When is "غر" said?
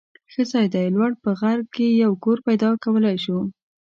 1.39-1.59